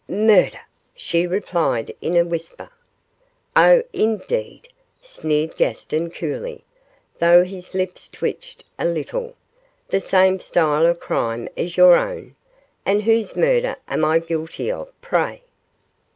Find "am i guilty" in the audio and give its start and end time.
13.87-14.71